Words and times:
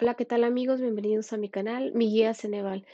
Hola, 0.00 0.14
¿qué 0.14 0.24
tal 0.24 0.44
amigos? 0.44 0.80
Bienvenidos 0.80 1.32
a 1.32 1.36
mi 1.36 1.48
canal, 1.50 1.92
mi 1.92 2.10
guía 2.10 2.34
Ceneval. 2.34 2.86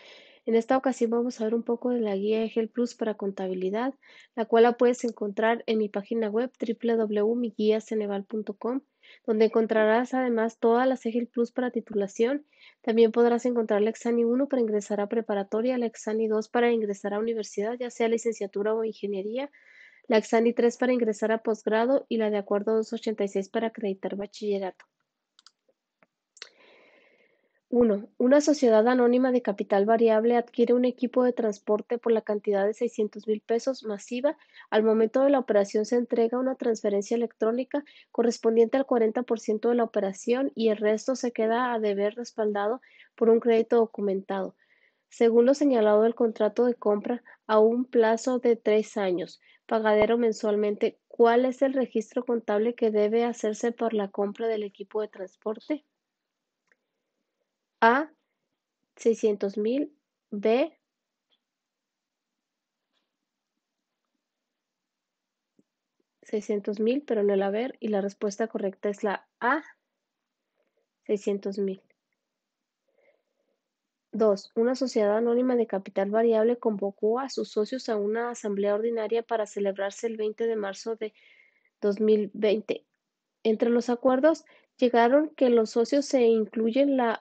En 0.46 0.56
esta 0.56 0.77
ocasión 0.77 1.11
vamos 1.11 1.40
a 1.40 1.45
ver 1.45 1.54
un 1.54 1.62
poco 1.62 1.90
de 1.90 2.01
la 2.01 2.17
guía 2.17 2.43
Egel 2.43 2.69
Plus 2.69 2.96
para 2.96 3.14
contabilidad, 3.14 3.95
la 4.35 4.46
cual 4.46 4.64
la 4.64 4.77
puedes 4.77 5.04
encontrar 5.04 5.62
en 5.66 5.79
mi 5.79 5.88
página 5.88 6.29
web 6.29 6.50
www.miguiaceneval.com, 6.61 8.80
donde 9.26 9.45
encontrarás 9.45 10.12
además 10.12 10.58
todas 10.58 10.89
las 10.89 11.07
Egel 11.07 11.29
Plus 11.29 11.53
para 11.53 11.71
titulación. 11.71 12.45
También 12.82 13.12
podrás 13.12 13.46
encontrar 13.46 13.80
la 13.80 13.91
Exani 13.91 14.25
1 14.25 14.49
para 14.49 14.61
ingresar 14.61 15.01
a 15.01 15.09
preparatoria, 15.09 15.79
la 15.79 15.87
Exani 15.87 16.27
2 16.27 16.49
para 16.49 16.73
ingresar 16.73 17.15
a 17.15 17.21
universidad, 17.21 17.75
ya 17.79 17.91
sea 17.91 18.09
licenciatura 18.09 18.75
o 18.75 18.83
ingeniería, 18.83 19.53
la 20.09 20.19
Exani 20.19 20.53
3 20.53 20.77
para 20.77 20.93
ingresar 20.93 21.30
a 21.30 21.45
posgrado 21.45 22.07
y 22.09 22.17
la 22.17 22.30
de 22.30 22.39
acuerdo 22.39 22.75
286 22.75 23.51
para 23.51 23.69
acreditar 23.69 24.17
bachillerato. 24.17 24.85
1. 27.70 28.08
Una 28.16 28.40
sociedad 28.40 28.86
anónima 28.88 29.30
de 29.30 29.42
capital 29.42 29.84
variable 29.84 30.36
adquiere 30.36 30.72
un 30.72 30.86
equipo 30.86 31.22
de 31.22 31.34
transporte 31.34 31.98
por 31.98 32.12
la 32.12 32.22
cantidad 32.22 32.66
de 32.66 32.72
600 32.72 33.27
mil 33.27 33.41
pesos 33.42 33.84
masiva. 33.84 34.38
Al 34.70 34.82
momento 34.82 35.22
de 35.22 35.30
la 35.30 35.38
operación 35.38 35.84
se 35.84 35.96
entrega 35.96 36.38
una 36.38 36.54
transferencia 36.54 37.14
electrónica 37.14 37.84
correspondiente 38.10 38.78
al 38.78 38.86
40% 38.86 39.68
de 39.68 39.74
la 39.74 39.84
operación 39.84 40.50
y 40.54 40.68
el 40.68 40.78
resto 40.78 41.14
se 41.14 41.32
queda 41.32 41.74
a 41.74 41.78
deber 41.78 42.14
respaldado 42.14 42.80
por 43.14 43.28
un 43.28 43.41
crédito 43.41 43.77
documentado. 43.77 44.55
Según 45.10 45.44
lo 45.44 45.52
señalado 45.52 46.02
del 46.02 46.14
contrato 46.14 46.64
de 46.64 46.74
compra, 46.74 47.22
a 47.46 47.58
un 47.60 47.84
plazo 47.84 48.38
de 48.38 48.56
tres 48.56 48.96
años, 48.96 49.41
pagadero 49.66 50.16
mensualmente, 50.16 50.98
¿cuál 51.06 51.44
es 51.44 51.60
el 51.60 51.74
registro 51.74 52.24
contable 52.24 52.74
que 52.74 52.91
debe 52.91 53.24
hacerse 53.24 53.72
por 53.72 53.92
la 53.92 54.08
compra 54.08 54.48
del 54.48 54.62
equipo 54.62 55.02
de 55.02 55.08
transporte? 55.08 55.84
A 57.80 58.10
seiscientos 58.97 59.56
mil, 59.56 59.97
B 60.30 60.77
seiscientos 66.22 66.80
mil, 66.80 67.03
pero 67.06 67.22
no 67.22 67.34
el 67.34 67.42
haber, 67.42 67.77
y 67.80 67.88
la 67.88 68.00
respuesta 68.00 68.48
correcta 68.48 68.88
es 68.88 69.05
la 69.05 69.28
A 69.41 69.62
seiscientos 71.06 71.58
mil. 71.58 71.80
2. 74.12 74.50
Una 74.56 74.75
sociedad 74.75 75.16
anónima 75.16 75.55
de 75.55 75.66
capital 75.66 76.10
variable 76.10 76.58
convocó 76.58 77.20
a 77.20 77.28
sus 77.28 77.50
socios 77.50 77.88
a 77.88 77.97
una 77.97 78.31
asamblea 78.31 78.75
ordinaria 78.75 79.22
para 79.22 79.47
celebrarse 79.47 80.06
el 80.06 80.16
20 80.16 80.47
de 80.47 80.56
marzo 80.56 80.97
de 80.97 81.12
2020. 81.81 82.84
Entre 83.44 83.70
los 83.70 83.91
acuerdos 83.91 84.44
llegaron 84.79 85.31
que 85.31 85.51
los 85.51 85.71
socios 85.71 86.07
se 86.07 86.23
incluyen 86.23 86.97
la 86.97 87.19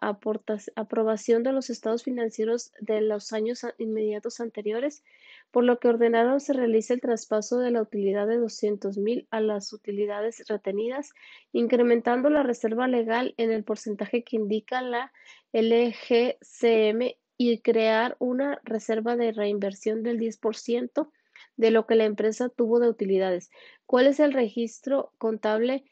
aprobación 0.76 1.44
de 1.44 1.52
los 1.52 1.70
estados 1.70 2.04
financieros 2.04 2.72
de 2.80 3.02
los 3.02 3.34
años 3.34 3.66
inmediatos 3.78 4.40
anteriores, 4.40 5.04
por 5.52 5.64
lo 5.64 5.80
que 5.80 5.88
ordenaron 5.88 6.40
se 6.40 6.54
realice 6.54 6.94
el 6.94 7.02
traspaso 7.02 7.58
de 7.58 7.72
la 7.72 7.82
utilidad 7.82 8.28
de 8.28 8.38
200 8.38 8.98
mil 8.98 9.28
a 9.32 9.42
las 9.42 9.74
utilidades 9.74 10.44
retenidas, 10.48 11.14
incrementando 11.52 12.30
la 12.30 12.44
reserva 12.44 12.88
legal 12.88 13.34
en 13.38 13.52
el 13.52 13.64
porcentaje 13.64 14.24
que 14.24 14.36
indica 14.36 14.82
la 14.82 15.12
LGCM 15.52 17.16
y 17.38 17.60
crear 17.62 18.16
una 18.20 18.60
reserva 18.64 19.16
de 19.16 19.32
reinversión 19.32 20.04
del 20.04 20.20
10% 20.20 21.12
de 21.56 21.72
lo 21.72 21.88
que 21.88 21.96
la 21.96 22.06
empresa 22.06 22.50
tuvo 22.50 22.80
de 22.80 22.90
utilidades. 22.90 23.50
¿Cuál 23.86 24.08
es 24.08 24.20
el 24.20 24.34
registro 24.34 25.12
contable? 25.18 25.86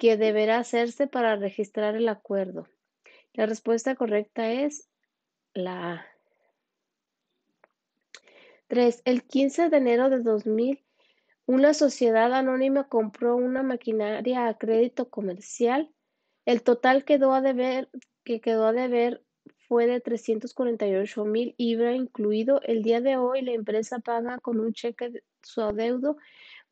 Que 0.00 0.16
deberá 0.16 0.58
hacerse 0.58 1.06
para 1.06 1.36
registrar 1.36 1.94
el 1.94 2.08
acuerdo? 2.08 2.66
La 3.34 3.44
respuesta 3.44 3.94
correcta 3.94 4.50
es 4.50 4.88
la 5.52 5.92
A. 5.92 6.06
3. 8.68 9.02
El 9.04 9.24
15 9.24 9.68
de 9.68 9.76
enero 9.76 10.08
de 10.08 10.22
2000, 10.22 10.82
una 11.44 11.74
sociedad 11.74 12.32
anónima 12.32 12.88
compró 12.88 13.36
una 13.36 13.62
maquinaria 13.62 14.48
a 14.48 14.56
crédito 14.56 15.10
comercial. 15.10 15.90
El 16.46 16.62
total 16.62 17.04
quedó 17.04 17.34
a 17.34 17.42
deber, 17.42 17.90
que 18.24 18.40
quedó 18.40 18.68
a 18.68 18.72
deber 18.72 19.22
fue 19.68 19.86
de 19.86 20.00
348 20.00 21.24
mil 21.26 21.54
IVA 21.58 21.92
incluido. 21.92 22.62
El 22.62 22.82
día 22.82 23.02
de 23.02 23.18
hoy 23.18 23.42
la 23.42 23.52
empresa 23.52 23.98
paga 23.98 24.38
con 24.38 24.60
un 24.60 24.72
cheque 24.72 25.22
su 25.42 25.60
adeudo 25.60 26.16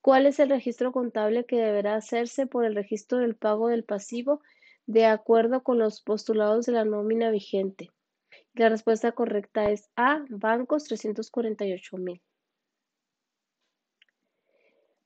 ¿Cuál 0.00 0.26
es 0.26 0.38
el 0.38 0.50
registro 0.50 0.92
contable 0.92 1.44
que 1.44 1.56
deberá 1.56 1.96
hacerse 1.96 2.46
por 2.46 2.64
el 2.64 2.74
registro 2.74 3.18
del 3.18 3.36
pago 3.36 3.68
del 3.68 3.84
pasivo 3.84 4.40
de 4.86 5.06
acuerdo 5.06 5.62
con 5.62 5.78
los 5.78 6.00
postulados 6.00 6.66
de 6.66 6.72
la 6.72 6.84
nómina 6.84 7.30
vigente? 7.30 7.90
La 8.54 8.68
respuesta 8.68 9.12
correcta 9.12 9.70
es 9.70 9.90
A, 9.96 10.24
bancos 10.28 10.84
348 10.84 11.96
mil. 11.96 12.22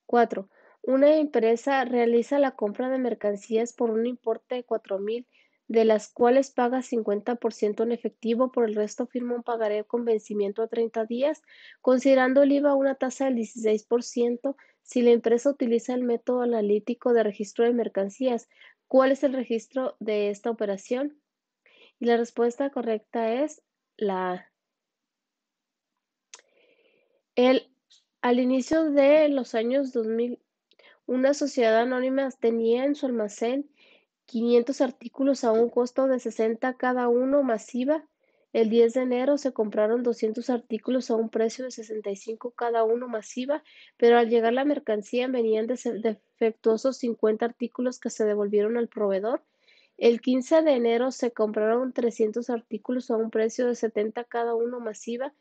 4. 0.07 0.49
Una 0.83 1.17
empresa 1.17 1.85
realiza 1.85 2.39
la 2.39 2.51
compra 2.51 2.91
de 2.91 2.99
mercancías 2.99 3.73
por 3.73 3.91
un 3.91 4.07
importe 4.07 4.57
de 4.57 4.65
4 4.65 4.99
mil, 4.99 5.27
de 5.69 5.85
las 5.85 6.13
cuales 6.13 6.51
paga 6.51 6.83
50% 6.83 7.83
en 7.83 7.93
efectivo, 7.93 8.53
por 8.53 8.69
el 8.69 8.75
resto 8.75 9.07
firma 9.07 9.35
un 9.35 9.43
pagaré 9.43 9.85
con 9.85 10.05
vencimiento 10.05 10.63
a 10.63 10.69
30 10.69 11.07
días, 11.07 11.43
considerando 11.81 12.43
el 12.43 12.53
IVA 12.53 12.75
una 12.75 12.97
tasa 12.97 13.27
del 13.27 13.37
16%, 13.37 14.57
si 14.83 15.03
la 15.03 15.11
empresa 15.11 15.51
utiliza 15.51 15.95
el 15.95 16.03
método 16.03 16.43
analítico 16.43 17.13
de 17.13 17.23
registro 17.23 17.65
de 17.65 17.73
mercancías, 17.73 18.49
¿cuál 18.89 19.13
es 19.13 19.23
el 19.25 19.33
registro 19.33 19.97
de 20.01 20.31
esta 20.31 20.51
operación? 20.51 21.21
Y 21.99 22.07
la 22.07 22.17
respuesta 22.17 22.71
correcta 22.71 23.33
es 23.33 23.63
la 23.97 24.33
A. 24.33 24.49
al 28.21 28.41
inicio 28.41 28.91
de 28.91 29.29
los 29.29 29.55
años 29.55 29.93
2000, 29.93 30.39
una 31.07 31.35
sociedad 31.35 31.79
anónima 31.79 32.31
tenía 32.31 32.85
en 32.85 32.95
su 32.95 33.07
almacén 33.07 33.71
500 34.27 34.81
artículos 34.81 35.45
a 35.45 35.53
un 35.53 35.69
costo 35.69 36.07
de 36.07 36.19
60 36.19 36.75
cada 36.75 37.09
uno 37.09 37.43
masiva 37.43 38.07
el 38.53 38.69
10 38.69 38.93
de 38.95 39.01
enero 39.01 39.39
se 39.39 39.53
compraron 39.53 40.03
200 40.03 40.51
artículos 40.51 41.11
a 41.11 41.17
un 41.17 41.31
precio 41.31 41.65
de 41.65 41.71
65 41.71 42.51
cada 42.51 42.85
uno 42.85 43.09
masiva, 43.09 43.65
pero 43.97 44.19
al 44.19 44.29
llegar 44.29 44.53
la 44.53 44.67
mercancía 44.67 45.27
venían 45.27 45.67
defectuosos 45.67 46.99
50 46.99 47.47
artículos 47.47 47.99
que 47.99 48.11
se 48.11 48.27
devolvieron 48.27 48.77
al 48.77 48.89
proveedor. 48.89 49.43
El 49.97 50.21
15 50.21 50.63
de 50.63 50.73
enero 50.73 51.13
se 51.13 51.33
compraron 51.33 51.95
300 51.95 52.51
artículos 52.51 53.11
a 53.11 53.17
un 53.17 53.31
precio 53.31 53.67
de 53.67 53.75
70 53.75 54.25
cada 54.25 54.55
uno 54.55 54.81
masiva. 54.81 55.33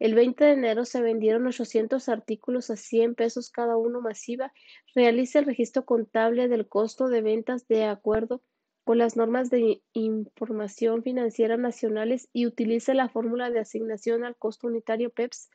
El 0.00 0.14
20 0.14 0.44
de 0.44 0.52
enero 0.52 0.84
se 0.84 1.00
vendieron 1.00 1.46
800 1.46 2.08
artículos 2.08 2.70
a 2.70 2.76
100 2.76 3.14
pesos 3.14 3.48
cada 3.48 3.76
uno 3.76 4.00
masiva. 4.00 4.52
Realice 4.94 5.38
el 5.38 5.46
registro 5.46 5.84
contable 5.84 6.48
del 6.48 6.66
costo 6.66 7.08
de 7.08 7.22
ventas 7.22 7.68
de 7.68 7.84
acuerdo 7.84 8.42
con 8.86 8.98
las 8.98 9.16
normas 9.16 9.50
de 9.50 9.82
información 9.94 11.02
financiera 11.02 11.56
nacionales 11.56 12.28
y 12.32 12.46
utilice 12.46 12.94
la 12.94 13.08
fórmula 13.08 13.50
de 13.50 13.58
asignación 13.58 14.22
al 14.22 14.36
costo 14.36 14.68
unitario 14.68 15.10
PEPS, 15.10 15.50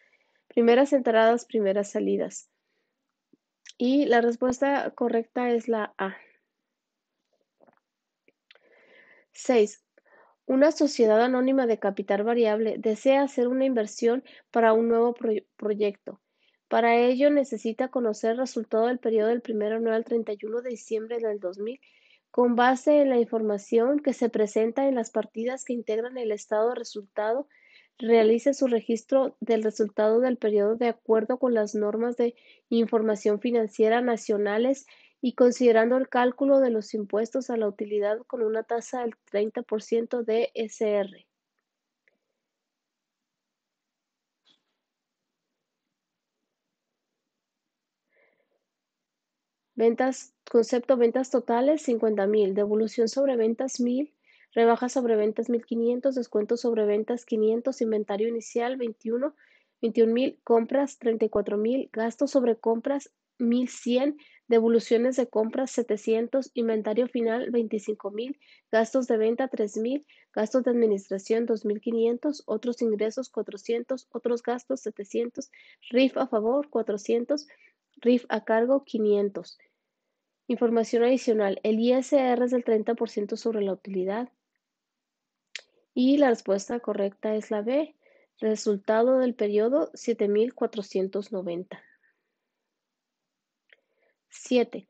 primeras 0.50 0.92
entradas, 0.92 1.46
primeras 1.46 1.90
salidas. 1.90 2.50
Y 3.78 4.06
la 4.06 4.20
respuesta 4.20 4.92
correcta 4.92 5.50
es 5.50 5.70
la 5.70 5.94
A. 5.98 6.18
6. 9.32 9.82
Una 10.46 10.74
sociedad 10.74 11.22
anónima 11.22 11.68
de 11.68 11.80
capital 11.80 12.24
variable 12.24 12.76
desea 12.80 13.24
hacer 13.24 13.48
una 13.48 13.64
inversión 13.64 14.26
para 14.52 14.74
un 14.74 14.90
nuevo 14.90 15.16
proyecto. 15.56 16.20
Para 16.68 16.98
ello 16.98 17.30
necesita 17.30 17.88
conocer 17.88 18.32
el 18.32 18.40
resultado 18.40 18.88
del 18.88 19.00
periodo 19.00 19.30
del 19.30 19.42
1 19.48 19.90
de 19.90 19.96
al 19.96 20.04
31 20.04 20.62
de 20.62 20.70
diciembre 20.70 21.20
del 21.20 21.40
2000 21.40 21.80
con 22.32 22.56
base 22.56 23.02
en 23.02 23.10
la 23.10 23.20
información 23.20 24.00
que 24.00 24.14
se 24.14 24.30
presenta 24.30 24.88
en 24.88 24.96
las 24.96 25.12
partidas 25.12 25.66
que 25.66 25.74
integran 25.74 26.18
el 26.18 26.32
estado 26.32 26.74
resultado, 26.74 27.48
realice 27.98 28.54
su 28.54 28.68
registro 28.68 29.36
del 29.42 29.64
resultado 29.64 30.22
del 30.22 30.38
periodo 30.38 30.76
de 30.76 30.88
acuerdo 30.88 31.38
con 31.38 31.54
las 31.54 31.76
normas 31.76 32.18
de 32.18 32.36
información 32.70 33.40
financiera 33.40 34.02
nacionales 34.02 34.88
y 35.22 35.34
considerando 35.34 35.98
el 35.98 36.10
cálculo 36.10 36.60
de 36.60 36.72
los 36.72 36.94
impuestos 36.94 37.50
a 37.50 37.58
la 37.58 37.68
utilidad 37.68 38.20
con 38.28 38.42
una 38.42 38.64
tasa 38.64 39.02
del 39.02 39.16
30% 39.32 40.24
de 40.24 40.52
SR. 40.56 41.28
Ventas, 49.76 50.34
concepto 50.52 50.98
ventas 50.98 51.30
totales 51.30 51.82
50 51.84 52.28
mil, 52.28 52.54
devolución 52.54 53.08
sobre 53.08 53.38
ventas 53.38 53.80
1000, 53.80 54.14
rebaja 54.54 54.90
sobre 54.90 55.16
ventas 55.16 55.50
1500, 55.50 56.14
descuento 56.14 56.58
sobre 56.58 56.86
ventas 56.86 57.24
500, 57.24 57.80
inventario 57.80 58.28
inicial 58.28 58.76
21, 58.76 59.34
21 59.82 60.14
mil, 60.14 60.40
compras 60.44 61.00
34 61.00 61.58
mil, 61.58 61.90
gastos 61.94 62.32
sobre 62.32 62.58
compras 62.58 63.14
1100, 63.40 64.18
devoluciones 64.50 65.16
de 65.16 65.28
compras 65.28 65.72
700, 65.72 66.52
inventario 66.54 67.08
final 67.08 67.50
25,000, 67.50 68.38
gastos 68.74 69.08
de 69.08 69.16
venta 69.16 69.48
3,000, 69.48 70.06
gastos 70.34 70.66
de 70.66 70.72
administración 70.72 71.46
2,500, 71.46 72.44
otros 72.46 72.82
ingresos 72.82 73.30
400, 73.30 74.10
otros 74.12 74.44
gastos 74.44 74.82
700, 74.82 75.50
RIF 75.92 76.18
a 76.18 76.28
favor 76.28 76.70
400, 76.70 77.48
RIF 78.02 78.26
a 78.28 78.44
cargo 78.44 78.84
500. 78.84 79.58
Información 80.48 81.04
adicional, 81.04 81.60
el 81.64 81.80
ISR 81.80 82.44
es 82.44 82.52
del 82.52 82.64
30% 82.64 83.38
sobre 83.38 83.62
la 83.62 83.74
utilidad. 83.74 84.30
Y 85.94 86.18
la 86.18 86.30
respuesta 86.30 86.80
correcta 86.80 87.36
es 87.36 87.52
la 87.52 87.62
B. 87.62 87.96
Resultado 88.40 89.20
del 89.20 89.36
periodo 89.36 89.92
7490. 89.94 91.82
7. 94.30 94.88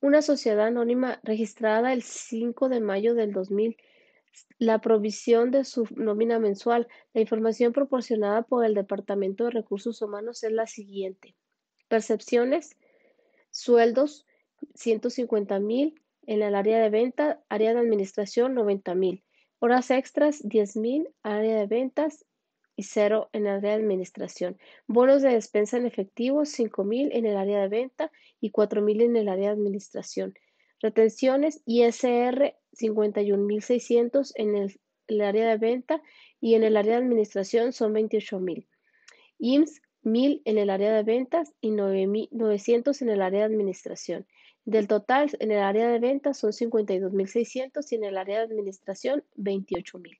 Una 0.00 0.22
sociedad 0.22 0.68
anónima 0.68 1.20
registrada 1.24 1.92
el 1.92 2.02
5 2.02 2.68
de 2.68 2.80
mayo 2.80 3.14
del 3.14 3.32
2000. 3.32 3.76
La 4.58 4.80
provisión 4.80 5.50
de 5.50 5.64
su 5.64 5.88
nómina 5.96 6.38
mensual. 6.38 6.86
La 7.12 7.20
información 7.20 7.72
proporcionada 7.72 8.42
por 8.42 8.64
el 8.64 8.74
Departamento 8.74 9.44
de 9.44 9.50
Recursos 9.50 10.00
Humanos 10.00 10.44
es 10.44 10.52
la 10.52 10.66
siguiente. 10.66 11.34
Percepciones, 11.88 12.76
sueldos, 13.50 14.24
150 14.74 15.58
mil. 15.60 16.00
En 16.26 16.42
el 16.42 16.54
área 16.54 16.78
de 16.80 16.90
venta, 16.90 17.42
área 17.48 17.72
de 17.72 17.80
administración, 17.80 18.54
90 18.54 18.94
mil. 18.94 19.24
Horas 19.60 19.90
extras, 19.90 20.40
10 20.42 20.76
mil. 20.76 21.08
Área 21.22 21.56
de 21.56 21.66
ventas, 21.66 22.26
y 22.78 22.84
cero 22.84 23.28
en 23.32 23.48
el 23.48 23.54
área 23.54 23.72
de 23.72 23.82
administración. 23.82 24.56
Bonos 24.86 25.20
de 25.20 25.30
despensa 25.30 25.76
en 25.76 25.84
efectivo, 25.84 26.44
5 26.44 26.84
mil 26.84 27.10
en 27.12 27.26
el 27.26 27.36
área 27.36 27.60
de 27.60 27.68
venta 27.68 28.12
y 28.40 28.50
4 28.50 28.80
mil 28.82 29.00
en 29.00 29.16
el 29.16 29.28
área 29.28 29.48
de 29.48 29.54
administración. 29.54 30.34
Retenciones 30.80 31.60
ISR 31.66 32.54
51.600 32.80 34.30
en 34.36 34.54
el, 34.54 34.80
el, 35.08 35.20
área 35.22 35.48
de 35.48 35.56
venta 35.56 36.00
y 36.40 36.54
en 36.54 36.62
el 36.62 36.76
área 36.76 36.92
de 36.92 37.04
administración 37.04 37.72
son 37.72 37.92
28 37.94 38.38
mil. 38.38 38.68
IMSS 39.40 39.82
1000 40.12 40.42
en 40.44 40.58
el 40.58 40.70
área 40.70 40.92
de 40.92 41.02
ventas 41.02 41.52
y 41.60 41.70
900 41.70 43.02
en 43.02 43.08
el 43.08 43.22
área 43.22 43.40
de 43.40 43.46
administración. 43.46 44.26
Del 44.64 44.86
total, 44.86 45.30
en 45.40 45.50
el 45.52 45.62
área 45.62 45.88
de 45.88 45.98
ventas 45.98 46.38
son 46.38 46.52
52.600 46.52 47.90
y 47.90 47.94
en 47.94 48.04
el 48.04 48.18
área 48.18 48.38
de 48.38 48.44
administración 48.44 49.24
28.000. 49.36 50.18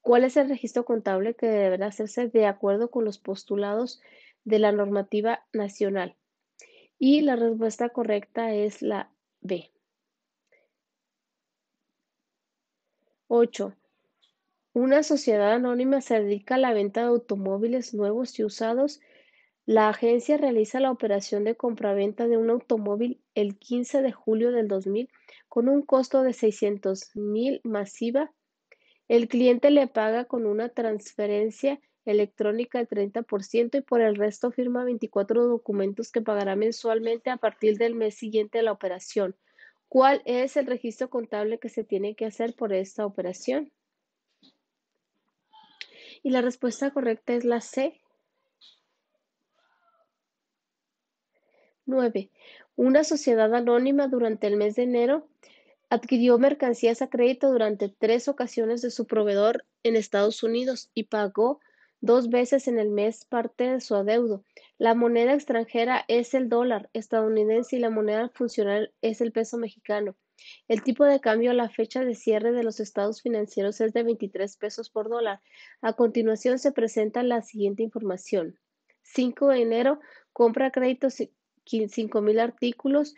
¿Cuál 0.00 0.24
es 0.24 0.36
el 0.36 0.48
registro 0.48 0.84
contable 0.84 1.34
que 1.34 1.46
deberá 1.46 1.86
hacerse 1.86 2.28
de 2.28 2.46
acuerdo 2.46 2.90
con 2.90 3.04
los 3.04 3.18
postulados 3.18 4.00
de 4.44 4.58
la 4.58 4.72
normativa 4.72 5.44
nacional? 5.52 6.16
Y 6.98 7.20
la 7.20 7.36
respuesta 7.36 7.88
correcta 7.90 8.54
es 8.54 8.82
la 8.82 9.10
B. 9.40 9.70
8. 13.28 13.74
Una 14.72 15.02
sociedad 15.02 15.52
anónima 15.52 16.00
se 16.00 16.20
dedica 16.20 16.56
a 16.56 16.58
la 16.58 16.72
venta 16.72 17.00
de 17.00 17.06
automóviles 17.06 17.94
nuevos 17.94 18.38
y 18.38 18.44
usados. 18.44 19.00
La 19.66 19.88
agencia 19.88 20.38
realiza 20.38 20.80
la 20.80 20.90
operación 20.90 21.44
de 21.44 21.56
compraventa 21.56 22.26
de 22.26 22.38
un 22.38 22.48
automóvil 22.50 23.20
el 23.34 23.58
15 23.58 24.00
de 24.00 24.12
julio 24.12 24.52
del 24.52 24.68
2000 24.68 25.10
con 25.48 25.68
un 25.68 25.82
costo 25.82 26.22
de 26.22 26.32
600 26.32 27.14
mil 27.14 27.60
masiva 27.64 28.32
el 29.08 29.28
cliente 29.28 29.70
le 29.70 29.86
paga 29.86 30.24
con 30.24 30.46
una 30.46 30.68
transferencia 30.68 31.80
electrónica 32.04 32.78
del 32.78 32.88
30% 32.88 33.78
y 33.78 33.80
por 33.80 34.00
el 34.00 34.16
resto 34.16 34.50
firma 34.50 34.84
24 34.84 35.46
documentos 35.46 36.10
que 36.10 36.22
pagará 36.22 36.56
mensualmente 36.56 37.30
a 37.30 37.36
partir 37.36 37.78
del 37.78 37.94
mes 37.94 38.16
siguiente 38.16 38.58
de 38.58 38.64
la 38.64 38.72
operación. 38.72 39.36
¿Cuál 39.88 40.22
es 40.24 40.56
el 40.56 40.66
registro 40.66 41.08
contable 41.08 41.58
que 41.58 41.68
se 41.68 41.84
tiene 41.84 42.16
que 42.16 42.26
hacer 42.26 42.54
por 42.54 42.72
esta 42.72 43.06
operación? 43.06 43.70
Y 46.24 46.30
la 46.30 46.42
respuesta 46.42 46.90
correcta 46.90 47.34
es 47.34 47.44
la 47.44 47.60
C. 47.60 48.00
9. 51.86 52.30
Una 52.76 53.04
sociedad 53.04 53.54
anónima 53.54 54.08
durante 54.08 54.46
el 54.46 54.56
mes 54.56 54.74
de 54.74 54.82
enero 54.82 55.28
adquirió 55.88 56.38
mercancías 56.38 57.00
a 57.00 57.08
crédito 57.08 57.50
durante 57.50 57.88
tres 57.88 58.28
ocasiones 58.28 58.82
de 58.82 58.90
su 58.90 59.06
proveedor 59.06 59.64
en 59.82 59.96
Estados 59.96 60.42
Unidos 60.42 60.90
y 60.94 61.04
pagó 61.04 61.60
dos 62.00 62.28
veces 62.28 62.68
en 62.68 62.78
el 62.78 62.90
mes 62.90 63.24
parte 63.24 63.64
de 63.64 63.80
su 63.80 63.94
adeudo. 63.94 64.44
La 64.78 64.94
moneda 64.94 65.32
extranjera 65.32 66.04
es 66.08 66.34
el 66.34 66.48
dólar 66.48 66.90
estadounidense 66.92 67.76
y 67.76 67.78
la 67.78 67.90
moneda 67.90 68.28
funcional 68.34 68.92
es 69.00 69.20
el 69.20 69.32
peso 69.32 69.56
mexicano. 69.56 70.16
El 70.68 70.82
tipo 70.82 71.04
de 71.04 71.20
cambio 71.20 71.52
a 71.52 71.54
la 71.54 71.70
fecha 71.70 72.04
de 72.04 72.14
cierre 72.14 72.52
de 72.52 72.62
los 72.62 72.78
estados 72.80 73.22
financieros 73.22 73.80
es 73.80 73.92
de 73.92 74.02
23 74.02 74.56
pesos 74.56 74.90
por 74.90 75.08
dólar. 75.08 75.40
A 75.80 75.94
continuación 75.94 76.58
se 76.58 76.72
presenta 76.72 77.22
la 77.22 77.42
siguiente 77.42 77.82
información. 77.82 78.58
5 79.02 79.48
de 79.48 79.62
enero, 79.62 80.00
compra 80.32 80.70
créditos 80.70 81.22
5.000 81.66 82.40
artículos 82.40 83.14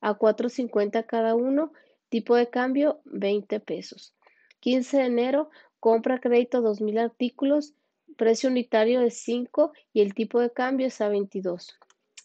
a 0.00 0.14
4.50 0.14 1.06
cada 1.06 1.34
uno, 1.34 1.72
tipo 2.08 2.36
de 2.36 2.48
cambio 2.48 3.00
20 3.04 3.60
pesos. 3.60 4.14
15 4.60 4.98
de 4.98 5.04
enero, 5.04 5.50
compra 5.80 6.20
crédito 6.20 6.62
2.000 6.62 7.00
artículos, 7.00 7.74
precio 8.16 8.48
unitario 8.48 9.00
de 9.00 9.10
5 9.10 9.72
y 9.92 10.00
el 10.00 10.14
tipo 10.14 10.40
de 10.40 10.50
cambio 10.50 10.86
es 10.86 11.00
a 11.00 11.08
22. 11.08 11.78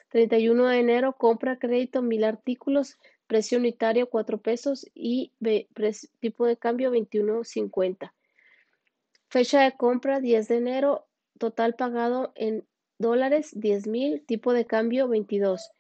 31 0.10 0.68
de 0.68 0.80
enero, 0.80 1.14
compra 1.14 1.58
crédito 1.58 2.02
1.000 2.02 2.26
artículos, 2.26 2.98
precio 3.28 3.58
unitario 3.58 4.10
4 4.10 4.40
pesos 4.40 4.86
y 4.94 5.32
tipo 6.20 6.46
de 6.46 6.58
cambio 6.58 6.92
21.50. 6.92 8.12
Fecha 9.30 9.62
de 9.62 9.78
compra 9.78 10.20
10 10.20 10.48
de 10.50 10.58
enero, 10.58 11.08
total 11.38 11.76
pagado 11.76 12.34
en 12.36 12.66
dólares 13.02 13.54
10.000, 13.56 14.26
tipo 14.26 14.54
de 14.54 14.66
cambio 14.66 15.08
22. 15.08 15.72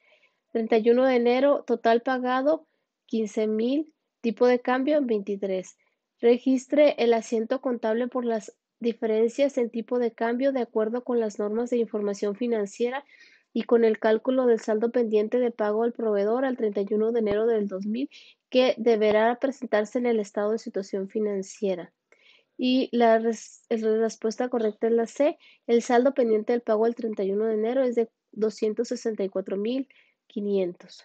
31 0.51 1.05
de 1.05 1.15
enero, 1.15 1.63
total 1.65 2.01
pagado 2.01 2.67
15,000, 3.05 3.93
tipo 4.21 4.47
de 4.47 4.59
cambio 4.59 4.99
23. 5.01 5.77
Registre 6.19 6.95
el 6.97 7.13
asiento 7.13 7.61
contable 7.61 8.07
por 8.07 8.25
las 8.25 8.53
diferencias 8.79 9.57
en 9.57 9.69
tipo 9.69 9.99
de 9.99 10.11
cambio 10.11 10.51
de 10.51 10.61
acuerdo 10.61 11.03
con 11.03 11.19
las 11.19 11.39
normas 11.39 11.69
de 11.69 11.77
información 11.77 12.35
financiera 12.35 13.05
y 13.53 13.63
con 13.63 13.83
el 13.83 13.99
cálculo 13.99 14.45
del 14.45 14.59
saldo 14.59 14.91
pendiente 14.91 15.39
de 15.39 15.51
pago 15.51 15.83
al 15.83 15.93
proveedor 15.93 16.45
al 16.45 16.57
31 16.57 17.11
de 17.11 17.19
enero 17.19 17.45
del 17.45 17.67
2000 17.67 18.09
que 18.49 18.75
deberá 18.77 19.35
presentarse 19.39 19.99
en 19.99 20.05
el 20.05 20.19
estado 20.19 20.51
de 20.51 20.59
situación 20.59 21.09
financiera. 21.09 21.93
Y 22.63 22.89
la, 22.91 23.17
respuesta 23.17 24.47
correcta 24.47 24.85
es 24.85 24.93
la 24.93 25.07
C. 25.07 25.39
El 25.65 25.81
saldo 25.81 26.13
pendiente 26.13 26.53
del 26.53 26.61
pago 26.61 26.85
al 26.85 26.93
31 26.93 27.45
de 27.45 27.55
enero 27.55 27.81
es 27.81 27.95
de 27.95 28.07
264.500. 28.33 31.03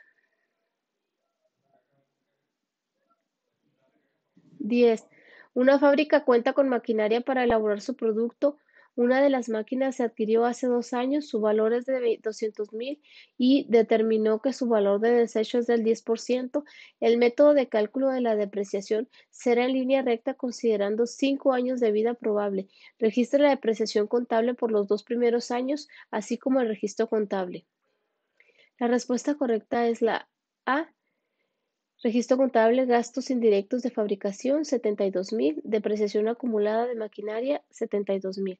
10. 4.59 5.07
Una 5.55 5.79
fábrica 5.79 6.27
cuenta 6.27 6.53
con 6.53 6.69
maquinaria 6.69 7.23
para 7.23 7.45
elaborar 7.45 7.81
su 7.81 7.97
producto. 7.97 8.59
Una 8.97 9.21
de 9.21 9.29
las 9.29 9.51
máquinas 9.51 9.97
se 9.97 10.05
adquirió 10.05 10.47
hace 10.47 10.69
dos 10.69 10.95
años, 10.95 11.29
su 11.29 11.39
valor 11.39 11.75
es 11.75 11.85
de 11.85 12.19
200 12.23 12.73
mil 12.73 12.99
y 13.37 13.67
determinó 13.69 14.41
que 14.41 14.55
su 14.55 14.69
valor 14.69 15.01
de 15.01 15.11
desecho 15.11 15.59
es 15.59 15.67
del 15.67 15.85
10%. 15.85 16.65
El 17.01 17.19
método 17.19 17.53
de 17.53 17.69
cálculo 17.69 18.09
de 18.09 18.23
la 18.23 18.37
depreciación 18.37 19.07
será 19.29 19.67
en 19.67 19.75
línea 19.75 20.01
recta 20.01 20.33
considerando 20.33 21.07
cinco 21.07 21.53
años 21.53 21.79
de 21.79 21.93
vida 21.93 22.15
probable. 22.15 22.69
Registra 22.99 23.43
la 23.43 23.51
depreciación 23.51 24.07
contable 24.07 24.55
por 24.55 24.73
los 24.73 24.89
dos 24.89 25.03
primeros 25.03 25.51
años, 25.51 25.89
así 26.11 26.39
como 26.39 26.63
el 26.63 26.69
registro 26.69 27.07
contable. 27.07 27.67
La 28.79 28.89
respuesta 28.89 29.35
correcta 29.35 29.87
es 29.89 30.01
la 30.01 30.27
A. 30.65 30.91
Registro 32.03 32.39
contable, 32.39 32.87
gastos 32.87 33.29
indirectos 33.29 33.83
de 33.83 33.91
fabricación, 33.91 34.65
72 34.65 35.35
mil. 35.35 35.61
Depreciación 35.65 36.29
acumulada 36.29 36.87
de 36.87 36.95
maquinaria, 36.95 37.63
72 37.69 38.39
mil. 38.39 38.59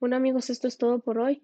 Bueno 0.00 0.16
amigos, 0.16 0.48
esto 0.48 0.66
es 0.66 0.78
todo 0.78 1.00
por 1.00 1.18
hoy. 1.18 1.42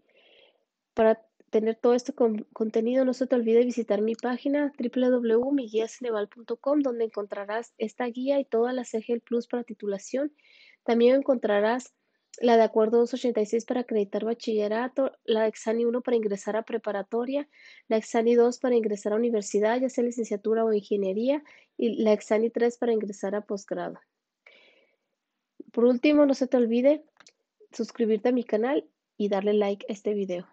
Para 0.95 1.23
tener 1.51 1.77
todo 1.77 1.93
este 1.93 2.15
contenido, 2.15 3.05
no 3.05 3.13
se 3.13 3.27
te 3.27 3.37
olvide 3.37 3.67
visitar 3.67 4.01
mi 4.01 4.15
página 4.15 4.73
www.miguiaceneval.com 4.79 6.81
donde 6.81 7.05
encontrarás 7.05 7.75
esta 7.77 8.07
guía 8.07 8.41
y 8.41 8.47
todas 8.47 8.75
las 8.75 8.95
EGEL 8.95 9.21
Plus 9.21 9.47
para 9.47 9.63
titulación. 9.63 10.33
También 10.85 11.17
encontrarás 11.17 11.93
la 12.41 12.57
de 12.57 12.63
acuerdo 12.63 12.97
286 13.01 13.67
para 13.67 13.81
acreditar 13.81 14.25
bachillerato, 14.25 15.13
la 15.25 15.47
Exani 15.47 15.85
1 15.85 16.01
para 16.01 16.17
ingresar 16.17 16.57
a 16.57 16.63
preparatoria, 16.63 17.47
la 17.89 17.99
Exani 17.99 18.37
2 18.37 18.59
para 18.59 18.75
ingresar 18.75 19.13
a 19.13 19.17
universidad, 19.17 19.79
ya 19.79 19.91
sea 19.91 20.03
licenciatura 20.03 20.65
o 20.65 20.73
ingeniería, 20.73 21.45
y 21.77 22.03
la 22.03 22.15
Exani 22.15 22.49
3 22.49 22.79
para 22.79 22.95
ingresar 22.95 23.35
a 23.35 23.43
posgrado. 23.43 24.01
Por 25.73 25.85
último, 25.85 26.25
no 26.25 26.33
se 26.33 26.47
te 26.47 26.57
olvide 26.57 27.05
suscribirte 27.77 28.31
a 28.31 28.33
mi 28.33 28.45
canal 28.45 28.89
y 29.17 29.29
darle 29.29 29.53
like 29.53 29.87
a 29.89 29.93
este 29.93 30.15
video. 30.15 30.47